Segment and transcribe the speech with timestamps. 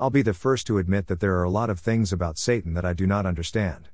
[0.00, 2.74] I'll be the first to admit that there are a lot of things about Satan
[2.74, 3.88] that I do not understand.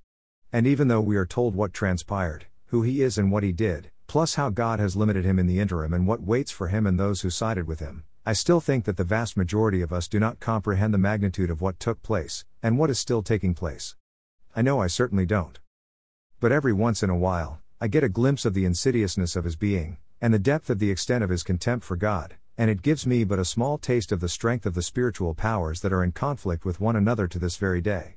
[0.53, 3.91] And even though we are told what transpired, who he is and what he did,
[4.07, 7.01] plus how God has limited him in the interim and what waits for him and
[7.01, 10.21] those who sided with him, I still think that the vast majority of us do
[10.21, 13.97] not comprehend the magnitude of what took place, and what is still taking place.
[14.55, 15.59] I know I certainly don't.
[16.39, 19.57] But every once in a while, I get a glimpse of the insidiousness of his
[19.57, 23.07] being, and the depth of the extent of his contempt for God, and it gives
[23.07, 26.13] me but a small taste of the strength of the spiritual powers that are in
[26.13, 28.17] conflict with one another to this very day.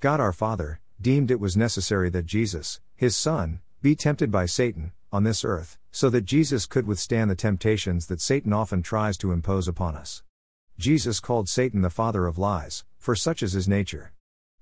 [0.00, 4.92] God our Father, deemed it was necessary that Jesus, his Son, be tempted by Satan,
[5.12, 9.32] on this earth, so that Jesus could withstand the temptations that Satan often tries to
[9.32, 10.22] impose upon us.
[10.78, 14.12] Jesus called Satan the father of lies, for such is his nature.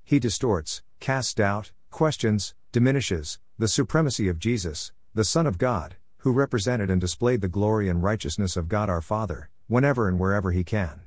[0.04, 6.30] He distorts, casts doubt, questions, diminishes, the supremacy of Jesus, the Son of God, who
[6.30, 10.62] represented and displayed the glory and righteousness of God our Father, whenever and wherever he
[10.62, 11.00] can.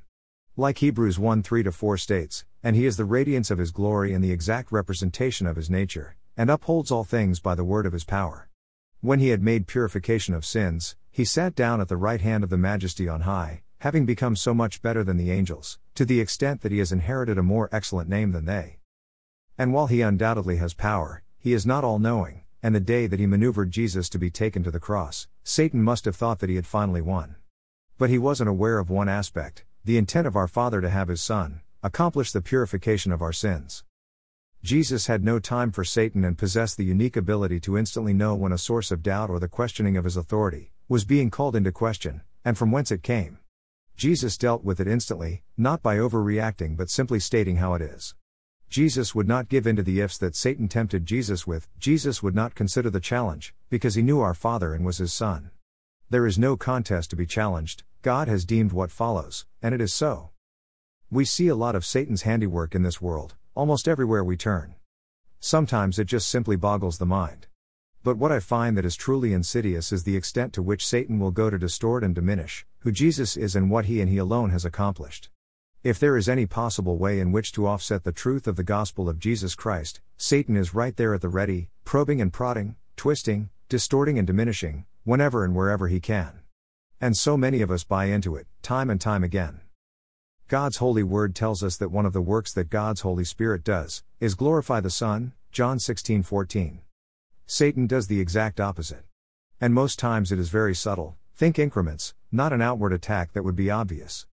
[0.58, 4.22] Like Hebrews 1 3 4 states, and he is the radiance of his glory and
[4.22, 8.04] the exact representation of his nature, and upholds all things by the word of his
[8.04, 8.50] power.
[9.00, 12.50] When he had made purification of sins, he sat down at the right hand of
[12.50, 16.60] the Majesty on high, having become so much better than the angels, to the extent
[16.60, 18.80] that he has inherited a more excellent name than they.
[19.56, 23.20] And while he undoubtedly has power, he is not all knowing, and the day that
[23.20, 26.56] he maneuvered Jesus to be taken to the cross, Satan must have thought that he
[26.56, 27.36] had finally won.
[27.96, 31.22] But he wasn't aware of one aspect the intent of our Father to have his
[31.22, 33.84] Son accomplish the purification of our sins.
[34.64, 38.50] Jesus had no time for Satan and possessed the unique ability to instantly know when
[38.50, 42.22] a source of doubt or the questioning of his authority was being called into question,
[42.44, 43.38] and from whence it came.
[43.96, 48.16] Jesus dealt with it instantly, not by overreacting but simply stating how it is.
[48.68, 52.34] Jesus would not give in to the ifs that Satan tempted Jesus with, Jesus would
[52.34, 55.50] not consider the challenge, because he knew our Father and was his Son.
[56.10, 59.92] There is no contest to be challenged, God has deemed what follows, and it is
[59.92, 60.30] so.
[61.10, 64.74] We see a lot of Satan's handiwork in this world, almost everywhere we turn.
[65.40, 67.46] Sometimes it just simply boggles the mind.
[68.02, 71.32] But what I find that is truly insidious is the extent to which Satan will
[71.32, 74.64] go to distort and diminish who Jesus is and what he and he alone has
[74.64, 75.28] accomplished.
[75.86, 79.08] If there is any possible way in which to offset the truth of the gospel
[79.08, 84.18] of Jesus Christ, Satan is right there at the ready, probing and prodding, twisting, distorting
[84.18, 86.40] and diminishing, whenever and wherever he can.
[87.00, 89.60] And so many of us buy into it, time and time again.
[90.48, 94.02] God's holy word tells us that one of the works that God's Holy Spirit does
[94.18, 96.80] is glorify the Son, John 16:14.
[97.46, 99.04] Satan does the exact opposite.
[99.60, 101.14] And most times it is very subtle.
[101.36, 104.26] Think increments, not an outward attack that would be obvious.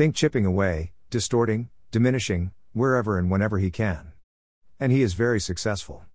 [0.00, 4.12] Think chipping away, distorting, diminishing, wherever and whenever he can.
[4.80, 6.06] And he is very successful.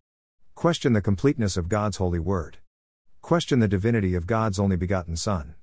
[0.56, 2.58] Question the completeness of God's holy word.
[3.22, 5.54] Question the divinity of God's only begotten Son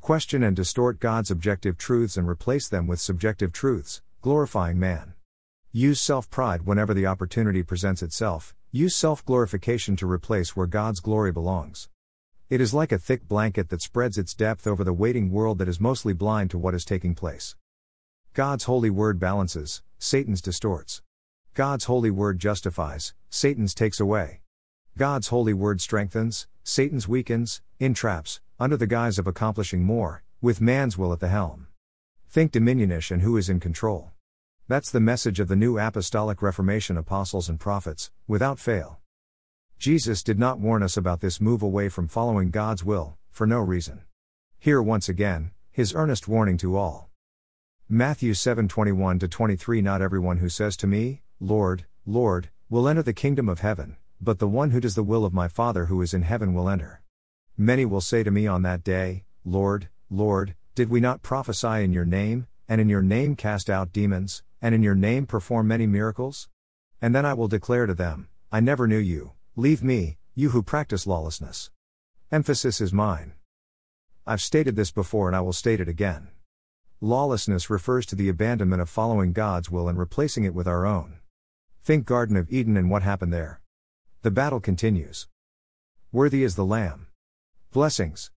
[0.00, 5.12] question and distort God's objective truths and replace them with subjective truths, glorifying man.
[5.70, 11.00] Use self pride whenever the opportunity presents itself, use self glorification to replace where God's
[11.00, 11.90] glory belongs.
[12.50, 15.68] It is like a thick blanket that spreads its depth over the waiting world that
[15.68, 17.56] is mostly blind to what is taking place.
[18.32, 21.02] God's holy word balances, Satan's distorts.
[21.52, 24.40] God's holy word justifies, Satan's takes away.
[24.96, 30.96] God's holy word strengthens, Satan's weakens, entraps, under the guise of accomplishing more, with man's
[30.96, 31.66] will at the helm.
[32.30, 34.12] Think dominionism and who is in control.
[34.68, 39.00] That's the message of the new apostolic reformation apostles and prophets, without fail.
[39.78, 43.60] Jesus did not warn us about this move away from following God's will, for no
[43.60, 44.00] reason.
[44.58, 47.10] Here once again, his earnest warning to all.
[47.88, 53.48] Matthew 7:21 23 Not everyone who says to me, Lord, Lord, will enter the kingdom
[53.48, 56.22] of heaven, but the one who does the will of my Father who is in
[56.22, 57.00] heaven will enter.
[57.56, 61.92] Many will say to me on that day, Lord, Lord, did we not prophesy in
[61.92, 65.86] your name, and in your name cast out demons, and in your name perform many
[65.86, 66.48] miracles?
[67.00, 70.62] And then I will declare to them, I never knew you, leave me, you who
[70.62, 71.68] practice lawlessness.
[72.30, 73.32] Emphasis is mine.
[74.24, 76.28] I've stated this before and I will state it again.
[77.00, 81.18] Lawlessness refers to the abandonment of following God's will and replacing it with our own.
[81.82, 83.60] Think Garden of Eden and what happened there.
[84.22, 85.26] The battle continues.
[86.12, 87.08] Worthy is the Lamb.
[87.72, 88.26] Blessings.